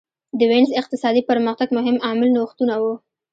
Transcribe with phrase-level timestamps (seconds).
[0.37, 2.93] د وینز اقتصادي پرمختګ مهم عامل نوښتونه وو